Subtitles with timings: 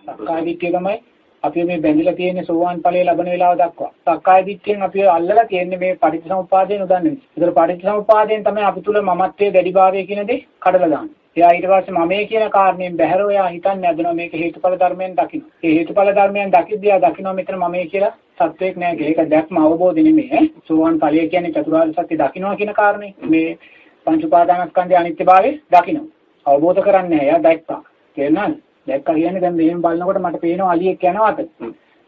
[0.00, 0.96] සක්කාය දිට්ඨිය තමයි
[1.42, 3.92] අපි මේ බැඳිලා තියෙන සෝවාන් ඵලයේ ලබන වෙලාව දක්වා.
[4.08, 7.16] සක්කාය දිට්ඨියෙන් අපි අල්ලලා තියෙන්නේ මේ පටිච්චසමුප්පාදේ නොදන්නේ.
[7.30, 11.16] ඒතර පටිච්චසමුප්පාදයෙන් තමයි අපි තුල මමත්වයේ දැඩිභාවය කියන දේ කඩලා දාන්නේ.
[11.36, 15.44] එයා ඊට පස්සේ මමයේ කියන කාරණයෙන් බැහැරව එයා හිතන්නේ නැදනවා මේක හේතුඵල ධර්මයෙන් දකින්න.
[15.62, 19.12] ඒ හේතුඵල ධර්මයෙන් දකිද්දී එයා දකිනවා මෙතන මමයේ කියලා සත්වයක් නෑ කියලා.
[19.12, 20.48] ඒක දැක්ම අවබෝධ නෙමෙයි ඈ.
[20.66, 23.14] සෝවාන් ඵලය කියන්නේ චතුරාර්ය සත්‍ය දකින්නවා කියන කාරණේ.
[23.26, 23.58] මේ
[24.06, 26.10] පංච උපාදානස්කන්ධයේ අනිත්‍යභාවය දකින්න.
[26.46, 27.28] අවබෝධ කරන්නේ නැහැ.
[27.28, 27.80] එයා දැක්කා.
[28.16, 28.58] තේරුණාද?
[28.90, 31.40] දැක්කා කියන්නේ දැන් මෙහෙම බලනකොට මට පේනවා අලියෙක් යනවා අත.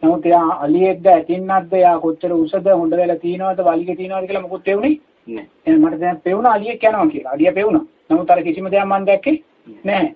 [0.03, 4.95] නමුත් එයා අලියෙක්ද ඇතින්නක්ද එයා කොච්චර උසද හොඳ වෙලා තියනවද වලිගේ තියනවද කියලා මොකුත් පෙවුනේ
[5.29, 5.47] නෑ.
[5.67, 7.33] එහෙනම් මට දැන් පෙවුණා අලියෙක් යනවා කියලා.
[7.33, 7.85] අලිය පෙවුණා.
[8.11, 9.37] නමුත් අර කිසිම දෙයක් මම දැක්කේ
[9.85, 10.15] නැහැ.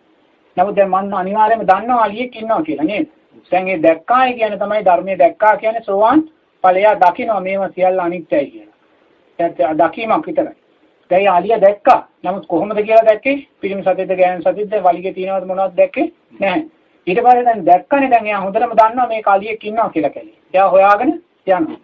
[0.57, 3.09] නමුත් දැන් මම අනිවාර්යයෙන්ම දන්නවා අලියෙක් ඉන්නවා කියලා නේද?
[3.52, 6.23] දැන් ඒ දැක්කායි කියන්නේ තමයි ධර්මයේ දැක්කා කියන්නේ සෝවාන්
[6.65, 8.77] ඵලය දකිනවා මේව සියල්ල අනිත්‍යයි කියලා.
[9.38, 10.57] ඒත් දකීමක් විතරයි.
[11.10, 12.01] දැන් ආලිය දැක්කා.
[12.24, 13.37] නමුත් කොහොමද කියලා දැක්කේ?
[13.60, 16.12] පිළිම සතෙද්ද ගෑනු සතෙද්ද වලිගේ තියනවද මොනවද දැක්කේ?
[16.41, 16.66] නැහැ.
[17.06, 20.38] ඊට පස්සේ දැන් දැක්කනේ දැන් එයා හොඳටම දන්නවා මේ කාලියෙක් ඉන්නවා කියලා කැලේ.
[20.55, 21.12] එයා හොයාගෙන
[21.46, 21.79] යනවා.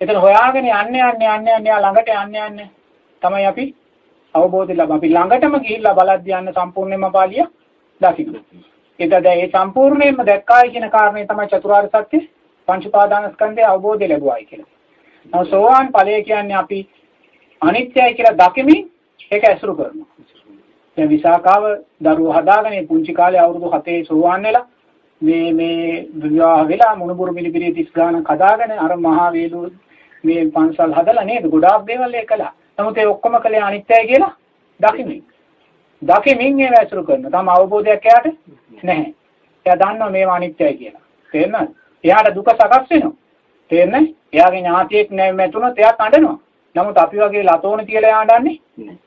[0.00, 2.70] එතන හොයාගෙන යන්නේ යන්නේ යන්නේ යන්නේ ළඟට යන්නේ යන්නේ
[3.22, 3.66] තමයි අපි
[4.34, 7.46] අවබෝධය ලබ අපි ළඟටම ගිහිල්ලා බලද්දී යන්න සම්පූර්ණයෙන්ම පාළිය
[8.00, 8.34] දකින්න.
[9.00, 12.20] එතද ඒ සම්පූර්ණයෙන්ම දැක්කායි කියන කාරණේ තමයි චතුරාර්ය සත්‍ය
[12.68, 14.70] පංච උපාදානස්කන්ධයේ අවබෝධය ලැබුවායි කියලා.
[15.32, 16.78] නෝ සෝවාන් ඵලය කියන්නේ අපි
[17.62, 18.90] අනිත්‍යයි කියලා දකිමින්
[19.30, 20.08] ඒක ඇසුරු කරනවා.
[20.96, 21.64] දැන් විසාකාව
[22.00, 24.66] දරුවෝ හදාගෙන පුංචි කාලේ අවුරුදු 7 සෝවාන් වෙලා
[25.22, 29.70] මේ මේ විවාහ වෙලා මුණුබුරු මිලිබිරි 30 ගානක් හදාගෙන අර මහා වේලු
[30.24, 32.52] මේ පන්සල් හදලා නේද ගොඩාක් දේවල් ඒ කළා.
[32.78, 34.32] නමුත් ඒ ඔක්කොම කළේ අනිත්‍යයි කියලා
[34.80, 35.22] දකිමින්.
[36.02, 37.30] දකිමින් ඒව ඇසුරු කරනවා.
[37.32, 38.26] තම අවබෝධයක් එයාට
[38.82, 39.14] නැහැ.
[39.66, 41.04] එයා දන්නවා මේවා අනිත්‍යයි කියලා.
[41.34, 41.70] තේරෙනවද?
[42.04, 43.14] එයාට දුක සකස් වෙනවා.
[43.70, 44.14] තේරෙන්නේ?
[44.32, 46.38] එයාගේ ඥාතියෙක් නැතුනොත් එයා කඩනවා.
[46.76, 48.56] නමුත් අපි වගේ ලතෝන තියලා එයා අඬන්නේ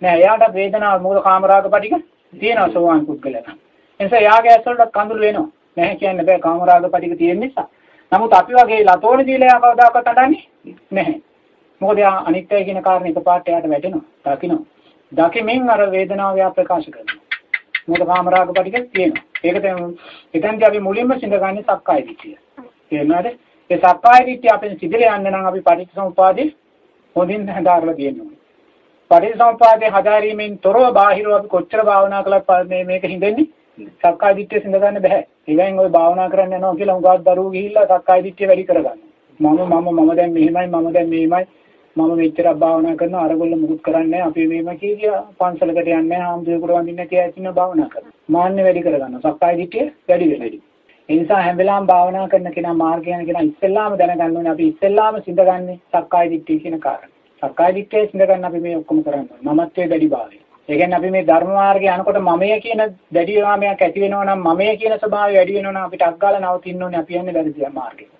[0.02, 0.16] නෑ.
[0.16, 3.50] එයාට වේදනාව මූල කාමරාග පිටික තියෙනවා සෝවාන් පුද්ගලයාට.
[4.00, 5.48] ඒ නිසා එයාගේ ඇස්වලට කඳුළු වෙනවා.
[5.78, 7.67] නැහැ කියන්න බෑ කාමරාග පිටික තියෙන නිසා.
[8.12, 11.17] නමුත් අපි වගේ ලතෝන තියලා එයා කවදාකවත් අඬන්නේ නැහැ.
[11.81, 14.06] මොකද එයා අනිත්‍යයි කියන කාරණේ එකපාරට එයාට වැටෙනවා.
[14.28, 14.63] දකිනවා.
[15.12, 17.19] දකිමින් අර වේදනාව එයා ප්‍රකාශ කරනවා.
[17.88, 19.24] මොකද කාමරාග පිටික තියෙනවා.
[19.44, 19.66] ඒකට
[20.34, 22.36] එතෙන්දී අපි මුලින්ම සිඳගන්නේ සක්කාය දිට්ඨිය.
[22.90, 23.30] තේරුණාද?
[23.69, 26.47] ඒ සක්කාය දිට්ඨිය අපෙන් සිදලා යන්න නම් අපි පටිච්චසමුපාදේ
[27.16, 28.34] හොඳින් හදාarලා තියෙනවා.
[29.12, 33.47] පටිච්චසමුපාදේ හදාරීමෙන් තොරව බාහිරව අපි කොච්චර භාවනා කළත් මේ මේක හින්දෙන්නේ
[34.00, 35.22] සක්කාය දිට්ඨිය සිඳ ගන්න බෑ.
[35.48, 39.00] ඒවෙන් ওই භාවනා කරන්න යනවා කියලා උගාත් දරුවෝ ගිහිල්ලා සක්කාය දිට්ඨිය වැඩි කරගන්න.
[39.40, 41.46] මම මම මම දැන් මෙහෙමයි මම දැන් මෙහෙමයි
[41.96, 46.72] මම මෙච්චර භාවනා කරනවා අරගොල්ල මුකුත් කරන්නේ නැහැ අපි මේම කීකියා පන්සලකට යන්නේ නැහැ ආම්දුවේකට
[46.72, 48.18] වඳින්න කියලා ඇතින භාවනා කරනවා.
[48.30, 49.22] මාන්නේ වැඩි කරගන්න.
[49.22, 50.69] සක්කාය දිට්ඨිය වැඩි වෙනවා.
[51.09, 55.16] ඒ නිසා හැම වෙලාවෙම භාවනා කරන කෙනා මාර්ගය යන කෙනා ඉස්සෙල්ලාම දැනගන්න ඕනේ අපි ඉස්සෙල්ලාම
[55.22, 57.16] සිඳගන්නේ සක්කාය දිට්ඨිය කියන කාරණා.
[57.44, 59.40] සක්කාය දිට්ඨිය සිඳගන්න අපි මේ ඔක්කොම කරන්නේ.
[59.44, 60.38] මමත්වයේ දැඩිභාවය.
[60.69, 64.68] ඒ කියන්නේ අපි මේ ධර්ම මාර්ගය යනකොට මමය කියන දැඩි රාමයක් ඇති වෙනවා නම් මමය
[64.78, 68.12] කියන ස්වභාවය වැඩි වෙනවා නම් අපිට අග්ගාලා නවතින්න ඕනේ අපි යන්නේ වැරදි මාර්ගයට.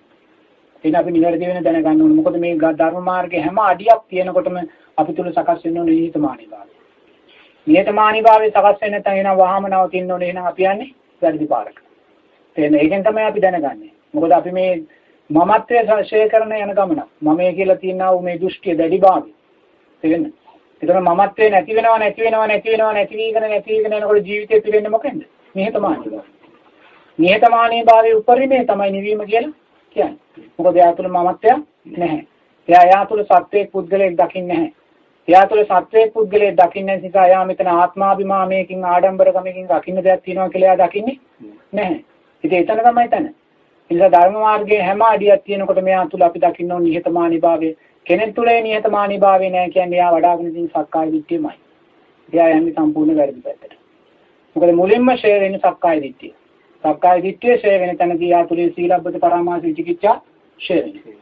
[0.84, 2.16] එහෙනම් අපි නිවැරදි වෙන දැනගන්න ඕනේ.
[2.16, 4.58] මොකද මේ ධර්ම මාර්ගයේ හැම අඩියක් තියෙනකොටම
[4.98, 6.74] අපි තුල සකස් වෙන්න ඕනේ නිහතමානීභාවය.
[7.66, 10.28] නිහතමානීභාවය සකස් වෙන්නේ නැත්නම් එනවා වහම නවතින්න ඕනේ.
[10.28, 10.90] එහෙනම් අපි යන්නේ
[11.22, 11.89] වැරදි පාරකට.
[12.56, 13.92] තේන ඒකෙන් තමයි අපි දැනගන්නේ.
[14.14, 14.72] මොකද අපි මේ
[15.30, 17.02] මමත්වයේ ශේය කරන යන ගමන.
[17.22, 19.30] මමයේ කියලා තියෙනා මේ දෘෂ්ටිය දැඩිභාවය.
[20.02, 20.32] තේරෙන්නේ?
[20.82, 24.90] ඒතර මමත්වේ නැති වෙනවා නැති වෙනවා නැති වෙනවා නැති වීගෙන නැති වීගෙන යනකොට ජීවිතේ පිරෙන්නේ
[24.90, 25.22] මොකෙන්ද?
[25.54, 26.28] නිහතමානී භාවය.
[27.18, 29.52] නිහතමානී භාවයේ උපරිමය තමයි නිවීම කියලා
[29.90, 30.50] කියන්නේ.
[30.58, 31.64] මොකද එයා තුළ මමත්වයක්
[31.98, 32.26] නැහැ.
[32.68, 34.72] එයා එයා තුළ සත්වයේ පුද්ගලයෙක් දකින්නේ නැහැ.
[35.28, 40.86] එයා තුළ සත්වයේ පුද්ගලයෙක් දකින්නේ නිසා එයා මෙතන ආත්මාභිමානයකින් ආඩම්බරකමකින් දකින්න දෙයක් තියෙනවා කියලා එයා
[40.86, 41.18] දකින්නේ
[41.72, 42.04] නැහැ.
[42.44, 43.26] ඉතින් එතන තමයි තන.
[43.90, 47.76] ඉතින් ධර්ම මාර්ගයේ හැම අඩියක් තියෙනකොට මෙයා තුළ අපි දකින්න ඕන නිහතමානී භාවය.
[48.06, 51.56] කෙනෙක් තුළ ඒ නිහතමානී භාවය නැහැ කියන්නේ එයා වඩාගෙන තියෙන සක්කාය දිට්ඨියමයි.
[52.28, 53.74] එයා යන්නේ සම්පූර්ණ වැරදි පැත්තට.
[54.56, 56.32] මොකද මුලින්ම ෂේ වෙන්නේ සක්කාය දිට්ඨිය.
[56.84, 60.16] සක්කාය දිට්ඨිය ෂේ වෙන තැනදී යා තුළේ සීලබ්බත පරාමාස විචිකිච්ඡා
[60.60, 61.16] ෂේ වෙන්නේ.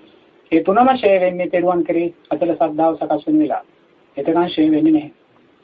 [0.53, 3.65] ඒ තුනම ෂේ වෙන්නේ පෙරුවන් කරේ අතල සද්ධාව සකස් වෙන වෙලාව.
[4.17, 5.13] එතකන් ෂේ වෙන්නේ නැහැ.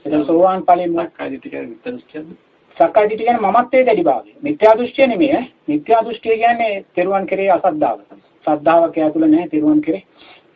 [0.05, 2.35] ඒක සෝවාන් ඵලෙම සක්කාය දිට්ඨිය කියන්නේ විතරස්කන්ධ.
[2.77, 4.31] සක්කාය දිට්ඨිය කියන්නේ මමත්වයේ දැඩිභාවය.
[4.43, 5.47] මිත්‍යා දෘෂ්ටිය නෙමෙයි ඈ.
[5.69, 8.01] මිත්‍යා දෘෂ්ටිය කියන්නේ පෙරුවන් කරේ අසද්ධාව.
[8.47, 10.03] සද්ධාවක් එයා තුළ නැහැ පෙරුවන් කරේ.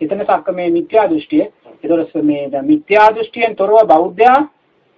[0.01, 1.47] එතන සක්ක මේ මිත්‍යා දෘෂ්ටිය.
[1.83, 4.41] ඒතොර මේ මිත්‍යා දෘෂ්ටියෙන් තොරව බෞද්ධයා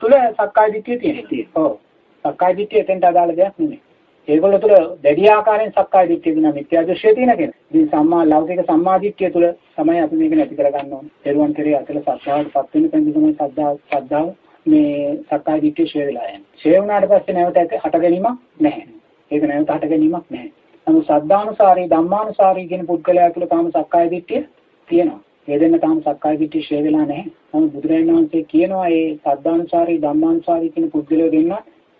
[0.01, 1.65] තුළ සක්කාය දිට්ඨිය තියෙනවා.
[1.65, 1.79] ඔව්.
[2.25, 3.81] සක්කාය දිට්ඨිය එතෙන්ට අදාළ දෙයක් නෙමෙයි.
[4.29, 7.59] ඒගොල්ලෝ තුළ දැඩි ආකාරයෙන් සක්කාය දිට්ඨිය දින මිත්‍යා දෘෂ්ටිය තියෙන කෙනා.
[7.71, 11.13] ඉතින් සම්මා ලෞකික සම්මා දිට්ඨිය තුළ තමයි අපි මේක නැති කරගන්න ඕනේ.
[11.25, 14.29] පෙරුවන් කරේ අතල සද්ධාවටපත් වෙන තැනදී තමයි සද්ධාව සද්ධාව
[14.67, 16.47] මේ සක්කාය දිට්ඨිය ෂේ වෙලා යන්නේ.
[16.55, 18.87] ෂේ වුණාට පස්සේ නැවත හට ගැනීමක් නැහැ.
[19.31, 20.53] ඒක නැවත හට ගැනීමක් නැහැ.
[20.87, 24.43] නමුත් සද්ධානුසාරී ධම්මානුසාරී කියන පුද්ගලයා තුළ තාම සක්කාය දිට්ඨිය
[24.89, 25.21] තියෙනවා.
[25.49, 27.27] ඒ දෙන්න තාම සක්කාය දිට්ඨිය ෂේ වෙලා නැහැ.
[27.51, 31.53] නමුත් බුදුරජාණන් වහන්සේ කියනවා මේ සද්ධානුසාරී ධම්මානුසාරී කියන පුද්ගලයෝ දෙන්න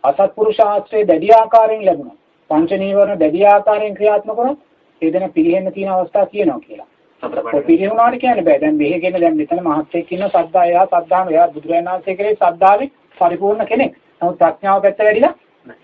[0.05, 2.17] අසත්පුරුෂ ආශ්‍රය දැඩි ආකාරයෙන් ලැබුණා.
[2.51, 4.61] පංච නීවරණ දැඩි ආකාරයෙන් ක්‍රියාත්මක වුණොත්
[5.03, 6.89] ඒ දෙන පිළිහෙන්න තියෙන අවස්ථා තියෙනවා කියලා.
[7.63, 8.61] පිළිහුණාට කියන්න බෑ.
[8.61, 12.91] දැන් මෙහෙගෙන දැන් මෙතන මහත්යෙක් ඉන්න සද්දා එයා සද්දාම එයා බුදුරජාණන් වහන්සේ කෙරේ සද්දාවේ
[13.21, 13.97] පරිපූර්ණ කෙනෙක්.
[14.21, 15.35] නමුත් ප්‍රඥාව පැත්ත වැඩිලා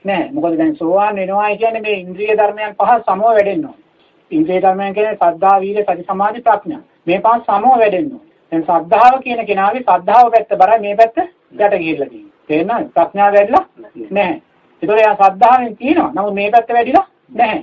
[0.05, 0.31] නැහැ.
[0.33, 3.81] මොකද දැන් සෝවාන් වෙනවා කියන්නේ මේ ඉන්ද්‍රිය ධර්මයන් පහ සමව වැඩෙන්න ඕන.
[4.31, 6.83] ඉන්ද්‍රිය ධර්මයන් කියන්නේ සද්ධා, වීර්ය, සති, සමාධි, ප්‍රඥා.
[7.07, 8.27] මේ පහ සමව වැඩෙන්න ඕන.
[8.53, 12.35] දැන් සද්ධාව කියන කෙනාගේ සද්ධාව පැත්ත බරයි මේ පැත්ත යට ගිහිල්ලා තියෙනවා.
[12.49, 12.91] තේරෙනවද?
[12.95, 13.65] ප්‍රඥාව වැඩිලා
[14.11, 14.43] නැහැ.
[14.83, 16.11] ඒතකොට එයා සද්ධාවෙන් තියෙනවා.
[16.15, 17.63] නමුත් මේ පැත්ත වැඩිලා නැහැ.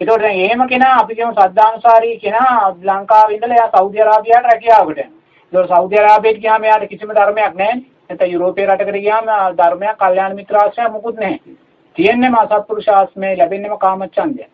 [0.00, 5.20] ඒතකොට දැන් එහෙම කෙනා අපි කියමු සද්ධානුසාරී කෙනා ලංකාවේ ඉඳලා එයා සෞදි අරාබියාට රැකියාවකට යනවා.
[5.52, 7.82] ඒතකොට සෞදි අරාබියට ගියාම එයාට කිසිම ධර්මයක් නැහැ.
[8.10, 11.56] නැත්නම් යුරෝපීය රටකට ගියාම ධර්මයක්, කල්යාණ මිත්‍රාශ්‍රය මොකුත් නැහැ.
[11.96, 14.46] තියෙන්නේම අසත්පුරුෂ ආශ්‍රමයේ ලැබෙන්නේම කාමච්ඡන්දය.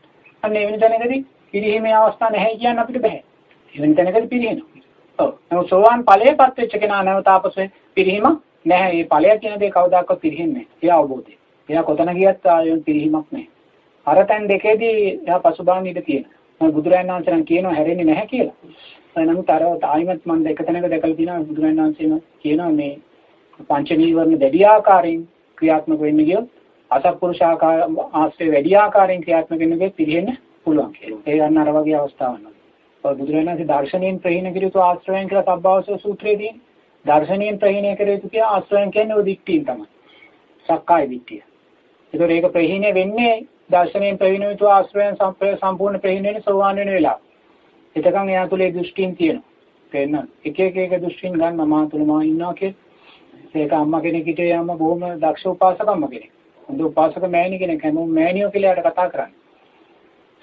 [0.42, 1.24] අන්න ඒ වෙන තැනකදී
[1.54, 3.22] පිරිහීමේ අවස්ථා නැහැ කියන්න අපිට බෑ.
[3.74, 4.82] ඒ වෙන තැනකදී පිරිහෙනවා.
[5.18, 5.32] ඔව්.
[5.50, 8.28] නමුත් සෝවාන් ඵලයේපත් වෙච්ච කෙනා නැවත ආපසු පිරිහීම
[8.64, 8.92] නැහැ.
[8.92, 10.78] මේ ඵලය කියන දේ කවදාකවත් පිරිහෙන්නේ නැහැ.
[10.82, 11.34] ඒ අවබෝධය.
[11.68, 13.48] එයා කොතන ගියත් ආයෙත් පිරිහීමක් නැහැ.
[14.06, 16.38] අර තැන් දෙකේදී එයා පසුබාහන ඉඳ තියෙනවා.
[16.60, 18.56] මම බුදුරජාණන් වහන්සේ නම් කියනවා හැරෙන්නේ නැහැ කියලා.
[19.16, 22.92] නමුත් අර ආයිමත් මම එක තැනක දැකලා තියෙනවා බුදුරජාණන් වහන්සේම කියනවා මේ
[23.60, 25.26] පංච නීවරණ දෙවි ආකාරයෙන්
[25.58, 26.48] ක්‍රියාත්මක වෙන්න ගියොත්
[26.90, 27.76] අසත්පුරුෂ ආකාර
[28.14, 31.20] ආශ්‍රය වැඩි ආකාරයෙන් ක්‍රියාත්මක වෙන්න ගියොත් පිළිහෙන්න පුළුවන් කියලා.
[31.26, 32.56] ඒ ගන්න අර වගේ අවස්ථාවක් නේද.
[33.04, 36.60] ඔය බුදුරජාණන් වහන්සේ දර්ශනයෙන් ප්‍රහීන කිරියුතු ආශ්‍රයයන් කියලා සබ්බවස සූත්‍රයේ තියෙන.
[37.04, 39.88] දර්ශනයෙන් ප්‍රහීන කිරියුතු කියලා ආශ්‍රයයන් කියන්නේ ඔය දික්තියින් තමයි.
[40.66, 41.42] සක්කාය දිට්ඨිය.
[42.12, 43.34] ඒතකොට ඒක ප්‍රහීන වෙන්නේ
[43.70, 47.20] දර්ශනයෙන් ප්‍රහීන විතු ආශ්‍රයයන් සම්පූර්ණ ප්‍රහීන වෙන සෝවාන් වෙන වෙලාව.
[47.96, 49.48] එතකන් එයා තුලේ දෘෂ්ටීන් තියෙනවා.
[49.92, 50.28] තේරෙනවද?
[50.44, 52.78] එක එක එක දෘෂ්ටීන් ගන්න මා තුල මා ඉන්නවා කියලා.
[53.54, 56.30] ඒක අම්මා කෙනෙක් හිටියේ අම්මා බොහොම දක්ෂ උපාසකම්ම කෙනෙක්.
[56.68, 59.36] හොඳ උපාසක මෑණි කෙනෙක් හැමෝම මෑණියෝ කියලා යට කතා කරන්නේ.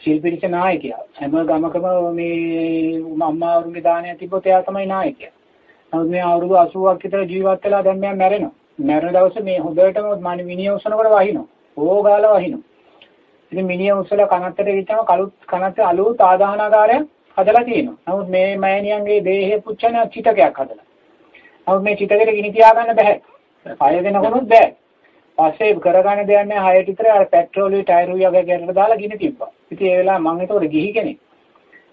[0.01, 1.01] ශිල්පිරිස නායකයා.
[1.15, 5.33] හැම ගමකම මේ අම්මා වරුන්ගේ දානය තිබ්බොත් එයා තමයි නායකයා.
[5.93, 8.55] නමුත් මේ අවුරුදු 80ක් විතර ජීවත් වෙලා දැන් මෙයා මැරෙනවා.
[8.79, 11.47] මැරෙන දවසේ මේ හොඳටම මන මිනිහ උසනකොට වහිනවා.
[11.77, 12.65] ඕගාලා වහිනවා.
[13.51, 17.07] ඉතින් මිනිහ උසලා කනත්තට ගිහම කලුත් කනත්ත අලුත් ආදාහනාකාරයක්
[17.37, 17.97] හදලා තියෙනවා.
[18.07, 20.85] නමුත් මේ මෑණියන්ගේ දේහය පුච්චන චිතකයක් හදලා.
[21.67, 23.15] නමුත් මේ චිතකෙට ගිනි තියාගන්න බෑ.
[23.79, 24.67] පය දෙනකොනුත් බෑ.
[25.37, 29.51] පස්සේ කරගන්න දෙයක් නැහැ හයට විතර අර පෙට්‍රෝල් ටයර් වගේ ගැටට දාලා ගිනි තිබ්බා.
[29.71, 31.19] ඉතින් ඒ වෙලාව මම ඒතකොට ගිහි කෙනෙක්.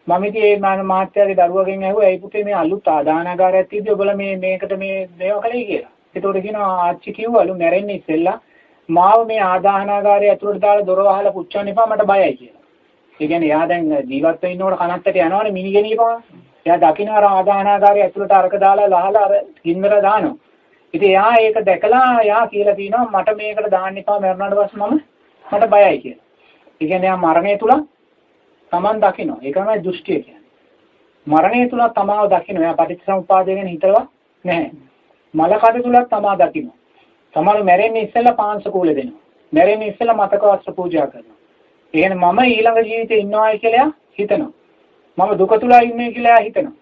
[0.06, 4.76] මම ඉතින් මේ මාත්‍යාගේ දරුවගෙන් ඇහුවා "ඇයි පුතේ මේ අලුත් ආදානාගාරයක් තියදී ඔයගොල්ලෝ මේ මේකට
[4.84, 5.92] මේ මේවා කළේ" කියලා.
[6.14, 8.38] ඒතකොට කියනවා ආච්චි කිව්වලු මැරෙන්නේ ඉස්සෙල්ලා
[8.88, 12.64] මාව මේ ආදානාගාරය ඇතුළට දාලා දොර වහලා පුච්චන්න එපා මට බයයි කියලා.
[13.20, 16.18] ඒ කියන්නේ එයා දැන් ජීවත් වෙන්න ඉන්නකොට කනත්තට යනවනේ මිනිගෙනියපම.
[16.66, 19.32] එයා දකින්න අර ආදානාගාරය ඇතුළට අරක දාලා ලහලා අර
[19.64, 20.36] ගින්නර දානවා.
[20.94, 25.02] ඉතින් එයා ඒක දැකලා එයා කියලා තිනවා මට මේකට දාන්න එපා මරණයට පස්සේ මම
[25.44, 26.24] මට බයයි කියලා.
[26.80, 27.74] ඒ කියන්නේ එයා මරණය තුල
[28.72, 29.42] Taman දකිනවා.
[29.42, 30.42] ඒක තමයි දෘෂ්ටිය කියන්නේ.
[31.26, 32.64] මරණය තුල තමාව දකිනවා.
[32.64, 34.06] එයා පටිච්චසමුප්පාදය ගැන හිතලා
[34.44, 34.70] නැහැ.
[35.34, 36.76] මලකඩ තුලත් තමා දකිනවා.
[37.34, 39.22] සමහර මැරෙන්නේ ඉස්සෙල්ලා පාංශ කූල දෙනවා.
[39.52, 41.38] මැරෙන්නේ ඉස්සෙල්ලා මතක වස්ත්‍ර පූජා කරනවා.
[41.94, 43.88] ඒ කියන්නේ මම ඊළඟ ජීවිතේ ඉන්නවායි කියලා
[44.18, 44.52] හිතනවා.
[45.18, 46.72] මම දුක තුල ඉන්නේ කියලා හිතනවා.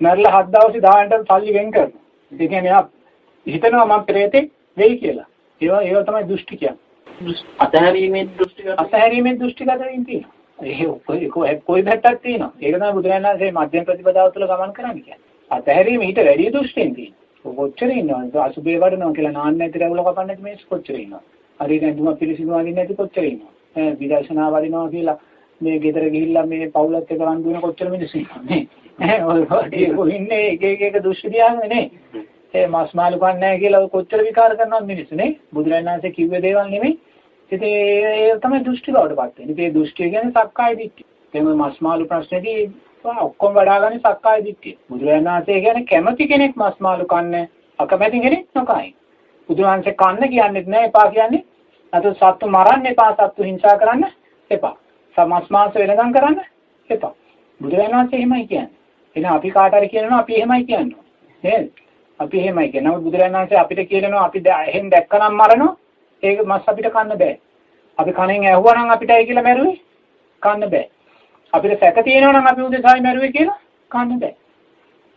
[0.00, 2.02] මැරලා හත් දවසේ දාන්නට සල්ලි වෙන් කරනවා.
[2.32, 2.84] ඒ කියන්නේ එයා
[3.46, 5.28] හිතනවා මම ප්‍රේතෙක් වෙයි කියලා.
[5.60, 6.88] ඒවා ඒවා තමයි දෘෂ්ටි කියන්නේ.
[7.58, 10.34] අතහැරීමේ දෘෂ්ටිගත අතහැරීමේ දෘෂ්ටිගතයින් තියෙනවා.
[10.60, 12.52] ඒ කොයි කොයි පැත්තක් තියෙනවා.
[12.58, 15.24] ඒක තමයි බුදුරජාණන් වහන්සේ මධ්‍යම ප්‍රතිපදාව තුළ ගමන් කරන්නේ කියන්නේ.
[15.50, 17.20] අතහැරීම ඊට වැඩි දෘෂ්ටියෙන් තියෙනවා.
[17.44, 18.36] කොච්චර ඉන්නවද?
[18.38, 21.22] අසුබේ වඩනවා කියලා නාන්න නැති රැවුල කපන්න නැති මේස් කොච්චර ඉන්නවා.
[21.60, 23.52] හරියට ඇඳුම පිළිසිදු වදින්න නැති කොච්චර ඉන්නවා.
[23.76, 25.18] ඈ විදර්ශනා වදිනවා කියලා
[25.60, 28.66] මේ ගෙදර ගිහිල්ලා මේ පවුලත් එක්ක රන් දුවන කොච්චර මිනිස්සු ඉන්නවද?
[29.00, 31.84] ඈ ඔය ඉන්නේ එක එක එක දෘෂ්ටි දිහානේ නේ.
[32.54, 35.38] ඒ මස් මාළු කන්නේ කියලා කොච්චර විකාර කරනවද මිනිස්සු නේ?
[35.54, 36.98] බුදුරජාණන් වහන්සේ කිව්වේ දේවල් නෙමෙයි.
[37.52, 39.52] ඉතින් ඒ තමයි දෘෂ්ටි බවට පත් වෙන්නේ.
[39.52, 41.06] ඉතින් ඒ දෘෂ්ටිය කියන්නේ සක්කාය දිට්ඨිය.
[41.34, 42.60] එතන මස් මාළු ප්‍රශ්නේදී
[43.20, 44.76] ඔක්කොම වඩාගන්නේ සක්කාය දිට්ඨිය.
[44.88, 47.48] බුදුරජාණන් වහන්සේ කියන්නේ කැමති කෙනෙක් මස් මාළු කන්නේ
[47.78, 48.94] අකමැති කෙනෙක් නොකයි.
[49.48, 51.44] බුදුරජාණන්සේ කන්න කියන්නේත් නෑ එපා කියන්නේ.
[51.92, 54.06] අත සත්තු මරන්න එපා සත්තු හිංසා කරන්න
[54.50, 54.76] එපා.
[55.16, 56.40] සමස් මාස වෙනකම් කරන්න
[56.90, 57.14] එපා.
[57.60, 58.70] බුදුරජාණන් වහන්සේ එහෙමයි කියන්නේ.
[59.16, 60.98] එහෙනම් අපි කාට හරි කියනවා අපි එහෙමයි කියන්නේ.
[61.44, 61.70] නේද?
[62.20, 62.92] අපි එහෙමයි කියනවා.
[62.92, 65.76] නමුත් බුදුරජාණන් වහන්සේ අපිට කියනවා අපි එහෙන් දැක්කනම් මරනවා.
[66.22, 67.38] ඒක මස් අපිට කන්න බෑ.
[67.98, 69.76] අපි කණෙන් ඇහුවා නම් අපිටයි කියලා මැරුවේ
[70.42, 70.86] කන්න බෑ.
[71.52, 73.58] අපිට සැක තියෙනවා නම් අපි උදේසායි මැරුවේ කියලා
[73.90, 74.34] කන්න බෑ.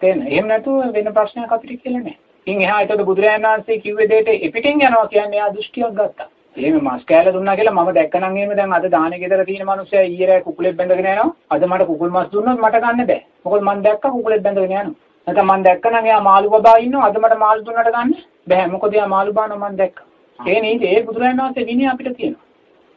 [0.02, 0.28] තේරෙනවද?
[0.28, 2.18] එහෙම නැතුව වෙන ප්‍රශ්නයක් අපිට කියලා නෑ.
[2.48, 6.30] ඉතින් එහා ඒතකොට බුදුරජාණන් වහන්සේ කිව්වේ දෙයට එපිටින් යනවා කියන්නේ එයා දෘෂ්ටියක් ගත්තා.
[6.56, 10.28] එහෙම මස් කෑල්ල දුන්නා කියලා මම දැක්කනම් එහෙම දැන් අද දානේ ගෙදර තියෙන මිනිස්සයා ඊයේ
[10.30, 11.30] රෑ කුකුලෙක් බැඳගෙන යනවා.
[11.52, 13.22] අද මට කුකුල් මස් දුන්නොත් මට ගන්න බෑ.
[13.46, 14.94] මොකද මම දැක්ක කුකුලෙක් බැඳගෙන යනවා.
[15.28, 17.08] නැත්නම් මම දැක්කනම් එයා මාළු බබා ඉන්නවා.
[17.08, 18.12] අද මට මාළු දුන්නට ගන්න
[18.48, 18.68] බෑ.
[18.68, 20.06] මොකද එයා මාළු බානවා මම දැක්කා.
[20.40, 22.46] ඒ නේද ඒ බුදුරජාණන් වහන්සේ විනය අපිට තියෙනවා.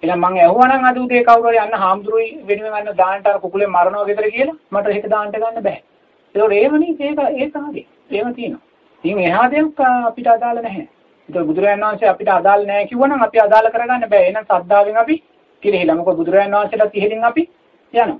[0.02, 3.68] එහෙනම් මම ඇහුවා නම් අද උදේ කවුරු හරි අන්න හාමුදුරුවෝ වෙනුවෙන් අන්න දාන්නට අර කුකුලේ
[3.68, 5.80] මරනවා ගෙදර කියලා මට ඒක දාන්නට ගන්න බෑ.
[6.34, 7.86] ඒකෝර ඒව නේ ඒක ඒක හරි.
[8.10, 8.62] ඒව තියෙනවා.
[9.04, 10.86] ඉතින් එහා දෙයක් අපිට අදාළ නැහැ.
[11.28, 14.24] ඒක බුදුරජාණන් වහන්සේ අපිට අදාළ නැහැ කිව්වනම් අපි අදාළ කරගන්න බෑ.
[14.24, 15.16] එහෙනම් සද්ධාවෙන් අපි
[15.62, 17.42] කිරිහිලා මොකද බුදුරජාණන් වහන්සේලාත් ඉහෙලින් අපි
[17.94, 18.18] යනවා.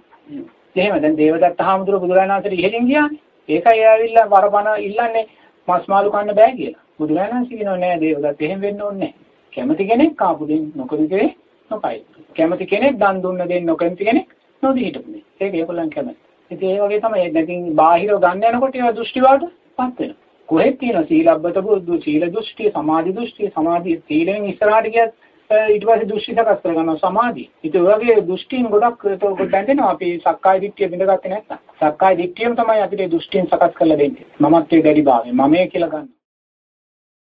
[0.77, 3.23] එහෙම දැන් දේවදත්ත හාමුදුරුවෝ බුදුරජාණන් වහන්සේට ඉහෙලින් ගියානේ.
[3.49, 5.25] ඒකයි ඇවිල්ලා වරබන ඉල්ලන්නේ
[5.69, 6.83] මස් මාළු කන්න බෑ කියලා.
[6.99, 9.15] බුදුරජාණන් වහන්සේ කියනවා නෑ දේවදත්ත එහෙම වෙන්න ඕනේ නෑ.
[9.53, 11.29] කැමති කෙනෙක් ආපු දෙන්න නොකරි දෙේ
[11.71, 11.99] නොකයි.
[12.37, 14.29] කැමති කෙනෙක් දන් දුන්න දෙන්න නොකැමති කෙනෙක්
[14.63, 15.25] නොදී හිටපුනේ.
[15.41, 16.21] ඒක ඒගොල්ලන් කැමති.
[16.51, 19.43] ඉතින් ඒ වගේ තමයි දැන් බාහිරව ගන්න යනකොට ඒවා දෘෂ්ටිවාද
[19.79, 20.26] පත් වෙනවා.
[20.49, 25.15] කොහෙද තියෙන සීලබ්බත බුදු සීල දෘෂ්ටි සමාධි දෘෂ්ටි සමාධි සීලෙන් ඉස්සරහට ගියත්
[25.51, 27.49] ඊට පස්සේ දෘෂ්ටි සකස් කරගන්නවා සමාධිය.
[27.65, 31.63] ඉතින් ඔය වගේ දෘෂ්ටීන් ගොඩක් ඒක බැඳෙනවා අපි සක්කාය දිට්ඨිය බිඳගත්තේ නැත්තම්.
[31.81, 34.27] සක්කාය දිට්ඨියම තමයි අපිට දෘෂ්ටීන් සකස් කරලා දෙන්නේ.
[34.41, 35.33] මමත්වයේ දැඩි භාවය.
[35.35, 36.16] මමයේ කියලා ගන්න.